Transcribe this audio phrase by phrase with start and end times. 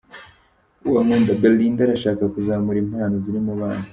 [0.87, 3.87] Uwankunda Belinda arashaka kuzamura impano ziri mu bana.